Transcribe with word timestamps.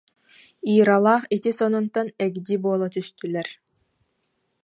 Иралаах 0.73 1.23
ити 1.35 1.51
сонунтан 1.59 2.07
эгди 2.25 2.55
буола 2.63 2.87
түстүлэр 2.95 3.47